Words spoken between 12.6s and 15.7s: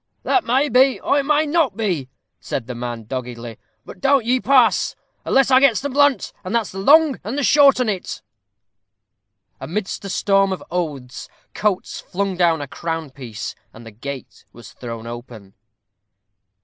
a crown piece, and the gate was thrown open.